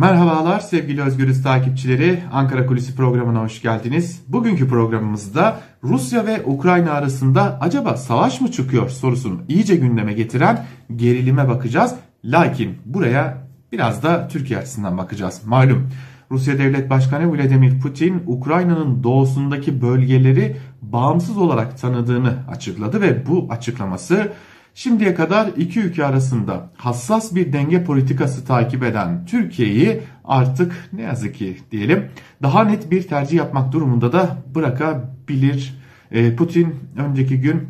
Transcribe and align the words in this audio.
Merhabalar 0.00 0.60
sevgili 0.60 1.02
Özgürüz 1.02 1.42
takipçileri. 1.42 2.22
Ankara 2.32 2.66
Kulisi 2.66 2.96
programına 2.96 3.42
hoş 3.42 3.62
geldiniz. 3.62 4.22
Bugünkü 4.28 4.68
programımızda 4.68 5.60
Rusya 5.84 6.26
ve 6.26 6.42
Ukrayna 6.44 6.92
arasında 6.92 7.58
acaba 7.60 7.96
savaş 7.96 8.40
mı 8.40 8.50
çıkıyor 8.50 8.88
sorusunu 8.88 9.40
iyice 9.48 9.76
gündeme 9.76 10.12
getiren 10.12 10.64
gerilime 10.96 11.48
bakacağız. 11.48 11.94
Lakin 12.24 12.78
buraya 12.84 13.46
biraz 13.72 14.02
da 14.02 14.28
Türkiye 14.28 14.58
açısından 14.58 14.98
bakacağız. 14.98 15.40
Malum 15.46 15.88
Rusya 16.30 16.58
Devlet 16.58 16.90
Başkanı 16.90 17.32
Vladimir 17.32 17.80
Putin 17.80 18.22
Ukrayna'nın 18.26 19.02
doğusundaki 19.02 19.82
bölgeleri 19.82 20.56
bağımsız 20.82 21.38
olarak 21.38 21.80
tanıdığını 21.80 22.34
açıkladı 22.48 23.00
ve 23.00 23.26
bu 23.26 23.46
açıklaması 23.50 24.32
Şimdiye 24.74 25.14
kadar 25.14 25.48
iki 25.56 25.80
ülke 25.80 26.04
arasında 26.04 26.70
hassas 26.76 27.34
bir 27.34 27.52
denge 27.52 27.84
politikası 27.84 28.44
takip 28.44 28.82
eden 28.82 29.26
Türkiye'yi 29.26 30.00
artık 30.24 30.88
ne 30.92 31.02
yazık 31.02 31.34
ki 31.34 31.58
diyelim 31.70 32.08
daha 32.42 32.64
net 32.64 32.90
bir 32.90 33.02
tercih 33.02 33.36
yapmak 33.36 33.72
durumunda 33.72 34.12
da 34.12 34.36
bırakabilir. 34.54 35.80
E, 36.10 36.36
Putin 36.36 36.74
önceki 36.96 37.40
gün 37.40 37.68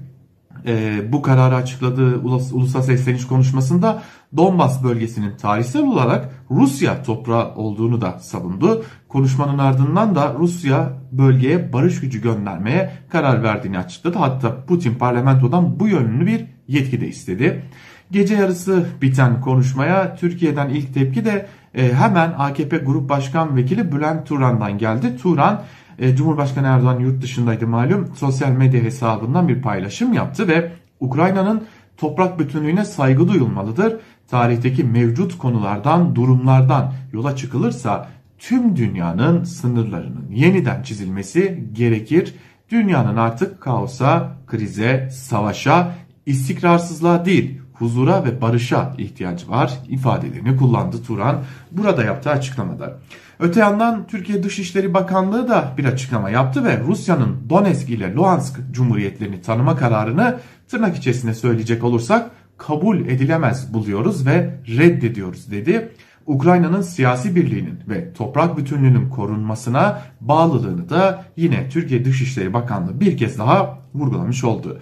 e, 0.67 1.01
bu 1.13 1.23
kararı 1.23 1.55
açıkladığı 1.55 2.19
ulusal 2.53 2.83
sesleniş 2.83 3.27
konuşmasında 3.27 4.03
Donbas 4.37 4.85
bölgesinin 4.85 5.37
tarihsel 5.37 5.83
olarak 5.83 6.29
Rusya 6.51 7.03
toprağı 7.03 7.55
olduğunu 7.55 8.01
da 8.01 8.19
savundu. 8.19 8.85
Konuşmanın 9.09 9.59
ardından 9.59 10.15
da 10.15 10.35
Rusya 10.39 10.93
bölgeye 11.13 11.73
barış 11.73 12.01
gücü 12.01 12.23
göndermeye 12.23 12.93
karar 13.09 13.43
verdiğini 13.43 13.79
açıkladı. 13.79 14.19
Hatta 14.19 14.65
Putin 14.65 14.95
parlamentodan 14.95 15.81
bu 15.81 15.89
yönlü 15.89 16.27
bir 16.27 16.47
yetki 16.71 17.01
de 17.01 17.09
istedi. 17.09 17.63
Gece 18.11 18.35
yarısı 18.35 18.87
biten 19.03 19.41
konuşmaya 19.41 20.17
Türkiye'den 20.17 20.69
ilk 20.69 20.95
tepki 20.95 21.25
de 21.25 21.47
e, 21.75 21.93
hemen 21.95 22.35
AKP 22.39 22.79
Grup 22.79 23.09
Başkan 23.09 23.57
Vekili 23.57 23.93
Bülent 23.93 24.27
Turan'dan 24.27 24.79
geldi. 24.79 25.17
Turan 25.17 25.63
e, 25.99 26.17
Cumhurbaşkanı 26.17 26.67
Erdoğan 26.67 27.01
yurt 27.01 27.23
dışındaydı 27.23 27.67
malum. 27.67 28.15
Sosyal 28.17 28.51
medya 28.51 28.83
hesabından 28.83 29.49
bir 29.49 29.63
paylaşım 29.63 30.13
yaptı 30.13 30.49
ve 30.49 30.73
Ukrayna'nın 31.01 31.65
toprak 31.97 32.39
bütünlüğüne 32.39 32.85
saygı 32.85 33.29
duyulmalıdır. 33.29 33.97
Tarihteki 34.29 34.85
mevcut 34.85 35.39
konulardan, 35.39 36.15
durumlardan 36.15 36.93
yola 37.13 37.37
çıkılırsa 37.37 38.09
tüm 38.39 38.77
dünyanın 38.77 39.45
sınırlarının 39.45 40.31
yeniden 40.31 40.83
çizilmesi 40.83 41.65
gerekir. 41.73 42.35
Dünyanın 42.71 43.17
artık 43.17 43.61
kaosa, 43.61 44.37
krize, 44.47 45.09
savaşa, 45.13 45.95
istikrarsızlığa 46.27 47.25
değil 47.25 47.61
huzura 47.73 48.25
ve 48.25 48.41
barışa 48.41 48.95
ihtiyacı 48.99 49.49
var 49.49 49.73
ifadelerini 49.89 50.57
kullandı 50.57 51.03
Turan 51.03 51.43
burada 51.71 52.05
yaptığı 52.05 52.31
açıklamada. 52.31 52.99
Öte 53.39 53.61
yandan 53.61 54.07
Türkiye 54.07 54.43
Dışişleri 54.43 54.95
Bakanlığı 54.95 55.49
da 55.49 55.75
bir 55.79 55.85
açıklama 55.85 56.31
yaptı 56.31 56.65
ve 56.65 56.81
Rusya'nın 56.81 57.37
Donetsk 57.51 57.91
ile 57.91 58.15
Luhansk 58.15 58.61
cumhuriyetlerini 58.71 59.43
tanıma 59.43 59.77
kararını 59.77 60.39
tırnak 60.69 60.97
içerisinde 60.97 61.35
söyleyecek 61.35 61.85
olursak 61.85 62.31
kabul 62.59 63.01
edilemez 63.01 63.75
buluyoruz 63.75 64.27
ve 64.27 64.61
reddediyoruz 64.69 65.51
dedi. 65.51 65.93
Ukrayna'nın 66.27 66.83
siyasi 66.83 67.37
birliğinin 67.37 67.81
ve 67.89 68.13
toprak 68.13 68.57
bütünlüğünün 68.57 69.09
korunmasına 69.09 70.03
bağlılığını 70.21 70.89
da 70.89 71.25
yine 71.37 71.69
Türkiye 71.69 72.05
Dışişleri 72.05 72.53
Bakanlığı 72.53 73.01
bir 73.01 73.17
kez 73.17 73.39
daha 73.39 73.79
vurgulamış 73.95 74.45
oldu. 74.45 74.81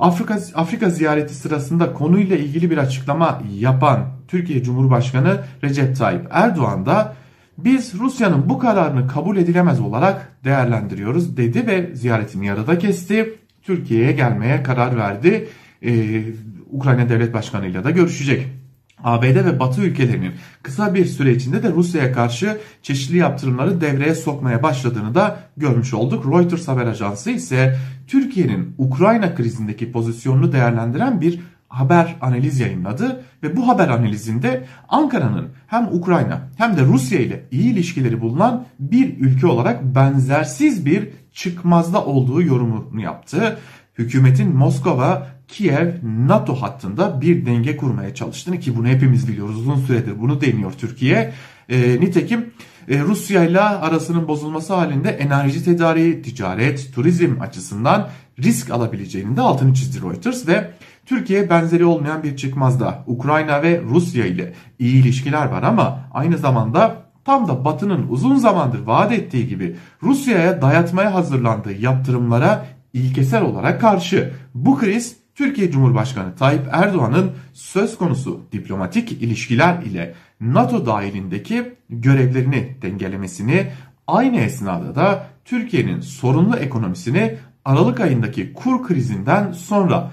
Afrika, 0.00 0.38
Afrika 0.54 0.90
ziyareti 0.90 1.34
sırasında 1.34 1.92
konuyla 1.92 2.36
ilgili 2.36 2.70
bir 2.70 2.78
açıklama 2.78 3.42
yapan 3.58 4.06
Türkiye 4.28 4.62
Cumhurbaşkanı 4.62 5.40
Recep 5.64 5.96
Tayyip 5.96 6.26
Erdoğan 6.30 6.86
da 6.86 7.14
biz 7.58 7.94
Rusya'nın 7.94 8.48
bu 8.48 8.58
kararını 8.58 9.08
kabul 9.08 9.36
edilemez 9.36 9.80
olarak 9.80 10.36
değerlendiriyoruz 10.44 11.36
dedi 11.36 11.66
ve 11.66 11.94
ziyaretini 11.94 12.46
yarıda 12.46 12.78
kesti. 12.78 13.34
Türkiye'ye 13.62 14.12
gelmeye 14.12 14.62
karar 14.62 14.96
verdi. 14.96 15.48
Ee, 15.82 16.22
Ukrayna 16.70 17.08
Devlet 17.08 17.34
Başkanı 17.34 17.66
ile 17.66 17.84
de 17.84 17.90
görüşecek. 17.90 18.59
ABD 19.04 19.24
ve 19.24 19.60
Batı 19.60 19.82
ülkelerinin 19.82 20.32
kısa 20.62 20.94
bir 20.94 21.04
süre 21.04 21.32
içinde 21.32 21.62
de 21.62 21.72
Rusya'ya 21.72 22.12
karşı 22.12 22.58
çeşitli 22.82 23.16
yaptırımları 23.16 23.80
devreye 23.80 24.14
sokmaya 24.14 24.62
başladığını 24.62 25.14
da 25.14 25.40
görmüş 25.56 25.94
olduk. 25.94 26.26
Reuters 26.26 26.68
haber 26.68 26.86
ajansı 26.86 27.30
ise 27.30 27.76
Türkiye'nin 28.06 28.74
Ukrayna 28.78 29.34
krizindeki 29.34 29.92
pozisyonunu 29.92 30.52
değerlendiren 30.52 31.20
bir 31.20 31.40
haber 31.70 32.16
analiz 32.20 32.60
yayınladı 32.60 33.24
ve 33.42 33.56
bu 33.56 33.68
haber 33.68 33.88
analizinde 33.88 34.64
Ankara'nın 34.88 35.48
hem 35.66 35.88
Ukrayna 35.92 36.48
hem 36.56 36.76
de 36.76 36.82
Rusya 36.82 37.20
ile 37.20 37.46
iyi 37.50 37.72
ilişkileri 37.72 38.20
bulunan 38.20 38.64
bir 38.78 39.18
ülke 39.18 39.46
olarak 39.46 39.94
benzersiz 39.94 40.86
bir 40.86 41.08
çıkmazda 41.32 42.04
olduğu 42.04 42.42
yorumunu 42.42 43.00
yaptı. 43.00 43.58
Hükümetin 44.00 44.56
Moskova 44.56 45.26
Kiev 45.48 45.88
NATO 46.26 46.54
hattında 46.54 47.20
bir 47.20 47.46
denge 47.46 47.76
kurmaya 47.76 48.14
çalıştığını 48.14 48.60
ki 48.60 48.76
bunu 48.76 48.86
hepimiz 48.86 49.28
biliyoruz 49.28 49.56
uzun 49.56 49.76
süredir 49.76 50.20
bunu 50.20 50.40
deniyor 50.40 50.72
Türkiye. 50.72 51.32
E, 51.68 52.00
nitekim 52.00 52.50
e, 52.88 53.00
Rusya 53.00 53.44
ile 53.44 53.60
arasının 53.60 54.28
bozulması 54.28 54.74
halinde 54.74 55.10
enerji 55.10 55.64
tedariği, 55.64 56.22
ticaret, 56.22 56.94
turizm 56.94 57.40
açısından 57.40 58.08
risk 58.38 58.70
alabileceğini 58.70 59.36
de 59.36 59.40
altını 59.40 59.74
çizdi 59.74 60.02
Reuters 60.02 60.48
ve 60.48 60.70
Türkiye 61.06 61.50
benzeri 61.50 61.84
olmayan 61.84 62.22
bir 62.22 62.36
çıkmazda 62.36 63.04
Ukrayna 63.06 63.62
ve 63.62 63.82
Rusya 63.90 64.26
ile 64.26 64.54
iyi 64.78 65.02
ilişkiler 65.02 65.46
var 65.46 65.62
ama 65.62 66.00
aynı 66.12 66.38
zamanda 66.38 66.96
tam 67.24 67.48
da 67.48 67.64
Batı'nın 67.64 68.06
uzun 68.08 68.36
zamandır 68.36 68.86
vaat 68.86 69.12
ettiği 69.12 69.48
gibi 69.48 69.76
Rusya'ya 70.02 70.62
dayatmaya 70.62 71.14
hazırlandığı 71.14 71.72
yaptırımlara 71.72 72.66
ilkesel 72.92 73.42
olarak 73.42 73.80
karşı. 73.80 74.32
Bu 74.54 74.78
kriz 74.78 75.16
Türkiye 75.34 75.70
Cumhurbaşkanı 75.70 76.36
Tayyip 76.36 76.62
Erdoğan'ın 76.72 77.32
söz 77.52 77.98
konusu 77.98 78.40
diplomatik 78.52 79.12
ilişkiler 79.12 79.82
ile 79.82 80.14
NATO 80.40 80.86
dahilindeki 80.86 81.74
görevlerini 81.90 82.76
dengelemesini 82.82 83.66
aynı 84.06 84.40
esnada 84.40 84.94
da 84.94 85.26
Türkiye'nin 85.44 86.00
sorunlu 86.00 86.56
ekonomisini 86.56 87.36
Aralık 87.64 88.00
ayındaki 88.00 88.52
kur 88.52 88.86
krizinden 88.86 89.52
sonra 89.52 90.10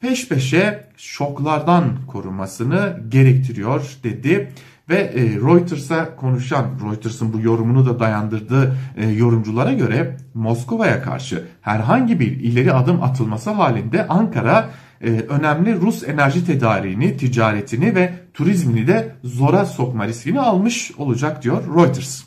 peş 0.00 0.28
peşe 0.28 0.88
şoklardan 0.96 2.06
korumasını 2.06 3.00
gerektiriyor 3.08 3.96
dedi 4.02 4.52
ve 4.88 4.96
e, 4.96 5.36
Reuters'a 5.36 6.16
konuşan 6.16 6.66
Reuters'ın 6.84 7.32
bu 7.32 7.40
yorumunu 7.40 7.86
da 7.86 8.00
dayandırdığı 8.00 8.76
e, 8.96 9.08
yorumculara 9.08 9.72
göre 9.72 10.16
Moskova'ya 10.34 11.02
karşı 11.02 11.44
herhangi 11.60 12.20
bir 12.20 12.30
ileri 12.30 12.72
adım 12.72 13.02
atılması 13.02 13.50
halinde 13.50 14.08
Ankara 14.08 14.70
e, 15.00 15.10
önemli 15.10 15.80
Rus 15.80 16.08
enerji 16.08 16.46
tedariğini, 16.46 17.16
ticaretini 17.16 17.94
ve 17.94 18.12
turizmini 18.34 18.86
de 18.86 19.14
zora 19.24 19.66
sokma 19.66 20.06
riskini 20.06 20.40
almış 20.40 20.92
olacak 20.98 21.42
diyor 21.42 21.76
Reuters. 21.76 22.22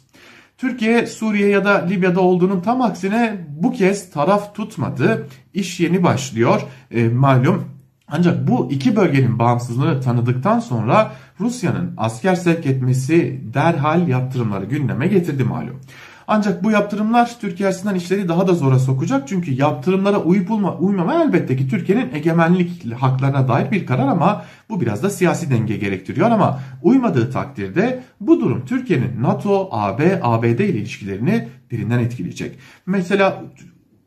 Türkiye 0.57 1.07
Suriye 1.07 1.50
ya 1.50 1.66
da 1.66 1.85
Libya'da 1.85 2.22
olduğunun 2.22 2.62
tam 2.62 2.81
aksine 2.81 3.47
bu 3.50 3.72
kez 3.72 4.12
taraf 4.12 4.56
tutmadı. 4.56 5.28
İş 5.53 5.79
yeni 5.79 6.03
başlıyor. 6.03 6.62
E, 6.91 7.07
malum 7.09 7.66
ancak 8.07 8.47
bu 8.47 8.72
iki 8.72 8.96
bölgenin 8.96 9.40
bağımsızlığını 9.40 10.01
tanıdıktan 10.01 10.59
sonra 10.59 11.12
Rusya'nın 11.40 11.94
asker 11.98 12.36
sevk 12.36 12.66
etmesi 12.66 13.42
derhal 13.53 14.08
yaptırımları 14.08 14.66
gündeme 14.66 15.08
getirdi 15.08 15.44
malum. 15.44 15.81
Ancak 16.30 16.64
bu 16.64 16.72
yaptırımlar 16.72 17.36
Türkiye 17.42 17.70
açısından 17.70 17.96
işleri 17.96 18.28
daha 18.28 18.48
da 18.48 18.53
zora 18.53 18.80
sokacak. 18.80 19.28
Çünkü 19.28 19.52
yaptırımlara 19.52 20.20
uyup 20.24 20.52
uymama 20.80 21.24
elbette 21.24 21.58
ki 21.58 21.68
Türkiye'nin 21.68 22.14
egemenlik 22.14 22.94
haklarına 22.94 23.47
dair 23.47 23.72
bir 23.72 23.86
karar 23.86 24.08
ama 24.08 24.46
bu 24.70 24.81
biraz 24.81 25.03
da 25.03 25.09
siyasi 25.09 25.52
denge 25.52 25.78
gerektiriyor. 25.78 26.31
Ama 26.31 26.59
uymadığı 26.84 27.31
takdirde 27.31 28.03
bu 28.22 28.40
durum 28.40 28.66
Türkiye'nin 28.66 29.24
NATO, 29.24 29.70
AB, 29.72 30.20
ABD 30.23 30.44
ile 30.44 30.67
ilişkilerini 30.67 31.47
derinden 31.72 32.00
etkileyecek. 32.00 32.59
Mesela 32.85 33.44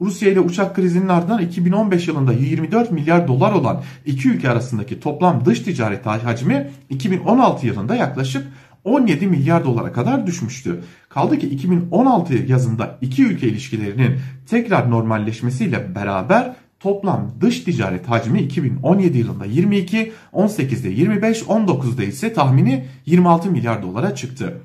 Rusya 0.01 0.31
ile 0.31 0.41
uçak 0.41 0.77
krizinin 0.77 1.09
ardından 1.09 1.43
2015 1.43 2.09
yılında 2.09 2.33
24 2.33 2.91
milyar 2.91 3.29
dolar 3.29 3.53
olan 3.53 3.83
iki 4.07 4.29
ülke 4.29 4.51
arasındaki 4.51 5.01
toplam 5.01 5.45
dış 5.45 5.61
ticaret 5.61 6.07
hacmi 6.07 6.71
2016 6.91 7.67
yılında 7.67 7.97
yaklaşık 7.97 8.47
17 8.85 9.27
milyar 9.27 9.65
dolara 9.65 9.93
kadar 9.93 10.27
düşmüştü. 10.27 10.83
Kaldı 11.09 11.39
ki 11.39 11.49
2016 11.49 12.35
yazında 12.35 12.99
iki 13.01 13.25
ülke 13.27 13.49
ilişkilerinin 13.49 14.17
tekrar 14.47 14.91
normalleşmesiyle 14.91 15.95
beraber 15.95 16.55
toplam 16.81 17.31
dış 17.41 17.61
ticaret 17.61 18.09
hacmi 18.09 18.41
2017 18.41 19.19
yılında 19.19 19.45
22, 19.45 20.13
18'de 20.33 20.89
25, 20.89 21.43
19'da 21.43 22.03
ise 22.05 22.33
tahmini 22.33 22.85
26 23.07 23.51
milyar 23.51 23.83
dolara 23.83 24.15
çıktı. 24.15 24.61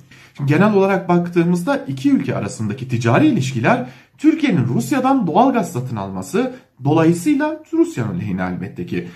Genel 0.45 0.73
olarak 0.73 1.09
baktığımızda 1.09 1.77
iki 1.87 2.11
ülke 2.11 2.35
arasındaki 2.35 2.87
ticari 2.87 3.27
ilişkiler 3.27 3.85
Türkiye'nin 4.17 4.67
Rusya'dan 4.67 5.27
doğal 5.27 5.53
gaz 5.53 5.71
satın 5.71 5.95
alması 5.95 6.53
dolayısıyla 6.83 7.63
Rusya'nın 7.73 8.19
lehine 8.19 8.41
elbette 8.41 8.85
ki. 8.85 9.07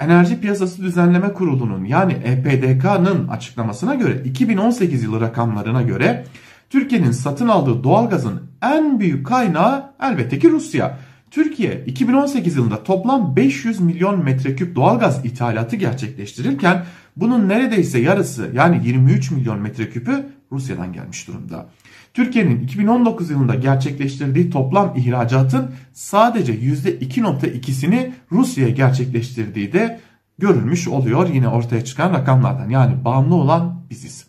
Enerji 0.00 0.40
Piyasası 0.40 0.82
Düzenleme 0.82 1.32
Kurulu'nun 1.32 1.84
yani 1.84 2.12
EPDK'nın 2.12 3.28
açıklamasına 3.28 3.94
göre 3.94 4.22
2018 4.24 5.02
yılı 5.02 5.20
rakamlarına 5.20 5.82
göre 5.82 6.24
Türkiye'nin 6.70 7.10
satın 7.10 7.48
aldığı 7.48 7.84
doğalgazın 7.84 8.42
en 8.62 9.00
büyük 9.00 9.26
kaynağı 9.26 9.92
elbette 10.02 10.38
ki 10.38 10.50
Rusya. 10.50 10.98
Türkiye 11.30 11.84
2018 11.86 12.56
yılında 12.56 12.84
toplam 12.84 13.36
500 13.36 13.80
milyon 13.80 14.24
metreküp 14.24 14.76
doğalgaz 14.76 15.24
ithalatı 15.24 15.76
gerçekleştirirken 15.76 16.84
bunun 17.16 17.48
neredeyse 17.48 17.98
yarısı 17.98 18.50
yani 18.54 18.80
23 18.86 19.30
milyon 19.30 19.60
metreküpü 19.60 20.26
Rusya'dan 20.52 20.92
gelmiş 20.92 21.28
durumda. 21.28 21.66
Türkiye'nin 22.14 22.60
2019 22.60 23.30
yılında 23.30 23.54
gerçekleştirdiği 23.54 24.50
toplam 24.50 24.94
ihracatın 24.96 25.70
sadece 25.92 26.54
%2.2'sini 26.54 28.12
Rusya'ya 28.32 28.70
gerçekleştirdiği 28.70 29.72
de 29.72 30.00
görülmüş 30.38 30.88
oluyor 30.88 31.28
yine 31.28 31.48
ortaya 31.48 31.84
çıkan 31.84 32.12
rakamlardan. 32.12 32.68
Yani 32.68 33.04
bağımlı 33.04 33.34
olan 33.34 33.82
biziz. 33.90 34.26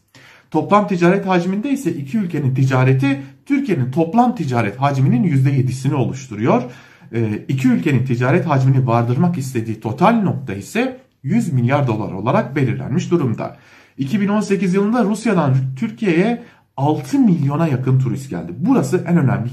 Toplam 0.51 0.87
ticaret 0.87 1.27
hacminde 1.27 1.69
ise 1.69 1.93
iki 1.93 2.17
ülkenin 2.17 2.55
ticareti 2.55 3.21
Türkiye'nin 3.45 3.91
toplam 3.91 4.35
ticaret 4.35 4.81
hacminin 4.81 5.23
%7'sini 5.23 5.93
oluşturuyor. 5.93 6.63
Ee, 7.13 7.45
iki 7.47 7.67
ülkenin 7.67 8.05
ticaret 8.05 8.45
hacmini 8.47 8.87
vardırmak 8.87 9.37
istediği 9.37 9.79
total 9.79 10.21
nokta 10.21 10.53
ise 10.53 10.99
100 11.23 11.53
milyar 11.53 11.87
dolar 11.87 12.11
olarak 12.11 12.55
belirlenmiş 12.55 13.11
durumda. 13.11 13.57
2018 13.97 14.73
yılında 14.73 15.03
Rusya'dan 15.03 15.55
Türkiye'ye 15.79 16.43
6 16.77 17.19
milyona 17.19 17.67
yakın 17.67 17.99
turist 17.99 18.29
geldi. 18.29 18.51
Burası 18.57 19.05
en 19.07 19.17
önemli 19.17 19.49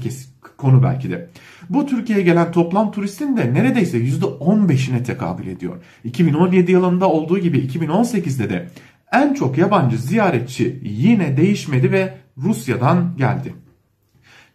konu 0.57 0.83
belki 0.83 1.11
de. 1.11 1.29
Bu 1.69 1.85
Türkiye'ye 1.85 2.23
gelen 2.23 2.51
toplam 2.51 2.91
turistin 2.91 3.37
de 3.37 3.53
neredeyse 3.53 3.97
%15'ine 3.97 5.03
tekabül 5.03 5.47
ediyor. 5.47 5.83
2017 6.03 6.71
yılında 6.71 7.09
olduğu 7.09 7.39
gibi 7.39 7.57
2018'de 7.57 8.49
de 8.49 8.69
en 9.11 9.33
çok 9.33 9.57
yabancı 9.57 9.97
ziyaretçi 9.97 10.79
yine 10.83 11.37
değişmedi 11.37 11.91
ve 11.91 12.13
Rusya'dan 12.37 13.17
geldi. 13.17 13.53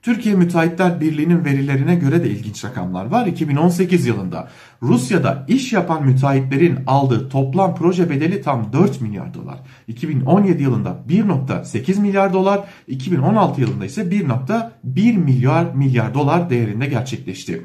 Türkiye 0.07 0.35
Müteahhitler 0.35 1.01
Birliği'nin 1.01 1.45
verilerine 1.45 1.95
göre 1.95 2.25
de 2.25 2.31
ilginç 2.31 2.65
rakamlar 2.65 3.07
var. 3.07 3.27
2018 3.27 4.07
yılında 4.07 4.49
Rusya'da 4.83 5.45
iş 5.49 5.73
yapan 5.73 6.07
müteahhitlerin 6.07 6.79
aldığı 6.87 7.29
toplam 7.29 7.75
proje 7.75 8.11
bedeli 8.11 8.43
tam 8.43 8.73
4 8.73 9.01
milyar 9.01 9.35
dolar. 9.35 9.59
2017 9.89 10.63
yılında 10.63 10.99
1.8 11.09 12.01
milyar 12.01 12.33
dolar, 12.33 12.61
2016 12.87 13.61
yılında 13.61 13.85
ise 13.85 14.03
1.1 14.03 15.17
milyar 15.19 15.75
milyar 15.75 16.15
dolar 16.15 16.51
değerinde 16.51 16.87
gerçekleşti. 16.87 17.63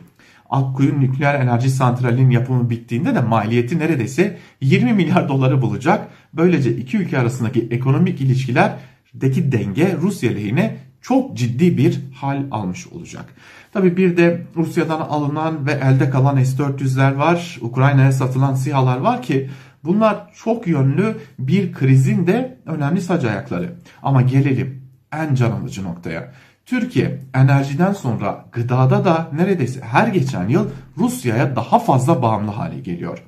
Akkuyu 0.49 0.99
nükleer 0.99 1.39
enerji 1.39 1.69
santralinin 1.69 2.29
yapımı 2.29 2.69
bittiğinde 2.69 3.15
de 3.15 3.21
maliyeti 3.21 3.79
neredeyse 3.79 4.37
20 4.61 4.93
milyar 4.93 5.29
doları 5.29 5.61
bulacak. 5.61 6.07
Böylece 6.33 6.75
iki 6.75 6.97
ülke 6.97 7.19
arasındaki 7.19 7.67
ekonomik 7.71 8.21
ilişkilerdeki 8.21 9.51
denge 9.51 9.97
Rusya 10.01 10.31
lehine 10.31 10.90
çok 11.01 11.37
ciddi 11.37 11.77
bir 11.77 11.99
hal 12.15 12.43
almış 12.51 12.87
olacak. 12.87 13.25
Tabi 13.73 13.97
bir 13.97 14.17
de 14.17 14.41
Rusya'dan 14.55 14.99
alınan 14.99 15.65
ve 15.65 15.71
elde 15.71 16.09
kalan 16.09 16.43
S-400'ler 16.43 17.17
var. 17.17 17.57
Ukrayna'ya 17.61 18.11
satılan 18.11 18.55
SİHA'lar 18.55 18.97
var 18.97 19.21
ki 19.21 19.49
bunlar 19.83 20.33
çok 20.43 20.67
yönlü 20.67 21.17
bir 21.39 21.73
krizin 21.73 22.27
de 22.27 22.57
önemli 22.65 23.01
sac 23.01 23.25
ayakları. 23.25 23.73
Ama 24.03 24.21
gelelim 24.21 24.81
en 25.11 25.35
can 25.35 25.51
alıcı 25.51 25.83
noktaya. 25.83 26.31
Türkiye 26.65 27.19
enerjiden 27.33 27.93
sonra 27.93 28.45
gıdada 28.51 29.05
da 29.05 29.29
neredeyse 29.33 29.81
her 29.81 30.07
geçen 30.07 30.49
yıl 30.49 30.69
Rusya'ya 30.97 31.55
daha 31.55 31.79
fazla 31.79 32.21
bağımlı 32.21 32.51
hale 32.51 32.79
geliyor. 32.79 33.23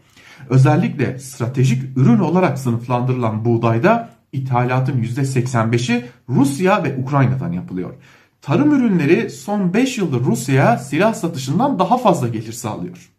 Özellikle 0.50 1.20
stratejik 1.20 1.98
ürün 1.98 2.20
olarak 2.20 2.60
sınıflandırılan 2.60 3.46
buğdayda 3.46 4.10
ithalatın 4.34 5.04
%85'i 5.04 6.06
Rusya 6.30 6.84
ve 6.84 6.98
Ukrayna'dan 6.98 7.52
yapılıyor. 7.52 7.94
Tarım 8.42 8.74
ürünleri 8.74 9.30
son 9.30 9.74
5 9.74 9.98
yıldır 9.98 10.26
Rusya'ya 10.26 10.78
silah 10.78 11.14
satışından 11.14 11.80
daha 11.80 11.98
fazla 11.98 12.28
gelir 12.28 12.54
sağlıyor. 12.54 13.10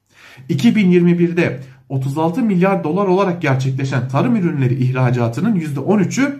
2021'de 0.50 1.61
36 1.88 2.43
milyar 2.43 2.84
dolar 2.84 3.06
olarak 3.06 3.43
gerçekleşen 3.43 4.08
tarım 4.08 4.37
ürünleri 4.37 4.75
ihracatının 4.75 5.61
%13'ü 5.61 6.38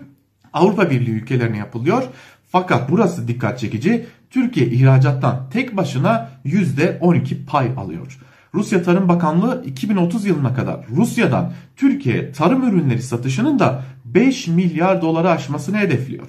Avrupa 0.53 0.89
Birliği 0.89 1.11
ülkelerine 1.11 1.57
yapılıyor. 1.57 2.03
Fakat 2.51 2.91
burası 2.91 3.27
dikkat 3.27 3.59
çekici. 3.59 4.05
Türkiye 4.29 4.65
ihracattan 4.65 5.49
tek 5.53 5.77
başına 5.77 6.29
%12 6.45 7.45
pay 7.45 7.67
alıyor. 7.77 8.19
Rusya 8.55 8.83
Tarım 8.83 9.07
Bakanlığı 9.07 9.63
2030 9.65 10.25
yılına 10.25 10.53
kadar 10.53 10.85
Rusya'dan 10.95 11.53
Türkiye 11.75 12.31
tarım 12.31 12.69
ürünleri 12.69 13.01
satışının 13.01 13.59
da 13.59 13.83
5 14.05 14.47
milyar 14.47 15.01
doları 15.01 15.29
aşmasını 15.29 15.77
hedefliyor. 15.77 16.27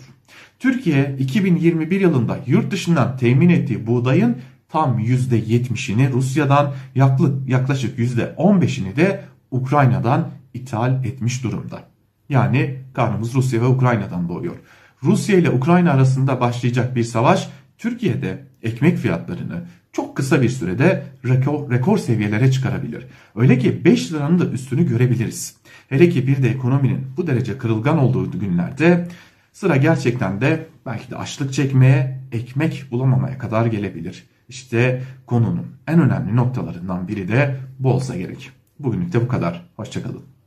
Türkiye 0.59 1.17
2021 1.19 2.01
yılında 2.01 2.39
yurt 2.47 2.71
dışından 2.71 3.17
temin 3.17 3.49
ettiği 3.49 3.87
buğdayın 3.87 4.37
tam 4.69 4.99
%70'ini 4.99 6.13
Rusya'dan 6.13 6.75
yaklaşık 7.47 7.99
%15'ini 7.99 8.97
de 8.97 9.25
Ukrayna'dan 9.51 10.29
ithal 10.55 11.05
etmiş 11.05 11.45
durumda. 11.45 11.83
Yani 12.29 12.79
karnımız 12.95 13.35
Rusya 13.35 13.61
ve 13.63 13.67
Ukrayna'dan 13.67 14.29
doğuyor. 14.29 14.57
Rusya 15.03 15.39
ile 15.39 15.51
Ukrayna 15.51 15.93
arasında 15.93 16.41
başlayacak 16.41 16.97
bir 16.97 17.05
savaş 17.05 17.49
Türkiye'de 17.79 18.45
ekmek 18.63 18.97
fiyatlarını 18.97 19.65
çok 19.97 20.17
kısa 20.17 20.43
bir 20.43 20.49
sürede 20.49 21.03
rekor, 21.25 21.71
rekor 21.71 21.99
seviyelere 21.99 22.51
çıkarabilir. 22.51 23.07
Öyle 23.37 23.59
ki 23.59 23.85
5 23.85 24.13
liranın 24.13 24.39
da 24.39 24.47
üstünü 24.47 24.89
görebiliriz. 24.89 25.57
Hele 25.89 26.09
ki 26.09 26.27
bir 26.27 26.43
de 26.43 26.51
ekonominin 26.51 27.07
bu 27.17 27.27
derece 27.27 27.59
kırılgan 27.59 27.99
olduğu 27.99 28.31
günlerde 28.31 29.09
sıra 29.53 29.77
gerçekten 29.77 30.41
de 30.41 30.67
belki 30.87 31.11
de 31.11 31.17
açlık 31.17 31.53
çekmeye, 31.53 32.21
ekmek 32.33 32.87
bulamamaya 32.91 33.39
kadar 33.39 33.67
gelebilir. 33.67 34.27
İşte 34.49 35.03
konunun 35.27 35.67
en 35.87 36.01
önemli 36.01 36.37
noktalarından 36.37 37.09
biri 37.09 37.29
de 37.29 37.57
bu 37.79 37.93
olsa 37.93 38.17
gerek. 38.17 38.51
Bugünlük 38.79 39.13
de 39.13 39.21
bu 39.21 39.29
kadar. 39.29 39.69
Hoşçakalın. 39.77 40.23